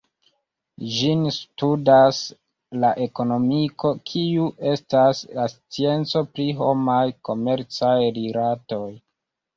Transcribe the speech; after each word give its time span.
Ĝin 0.93 1.19
studas 1.35 2.21
la 2.83 2.89
ekonomiko 3.05 3.91
kiu 4.13 4.47
estas 4.71 5.21
la 5.37 5.45
scienco 5.53 6.25
pri 6.33 6.49
homaj 6.63 7.05
komercaj 7.31 7.97
rilatoj. 8.21 8.85